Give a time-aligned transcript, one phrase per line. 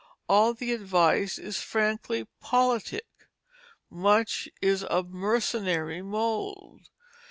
[0.27, 3.05] All the advice is frankly politic;
[3.87, 6.89] much is of mercenary mould.